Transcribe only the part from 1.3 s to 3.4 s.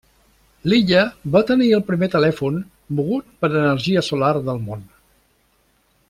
va tenir el primer telèfon mogut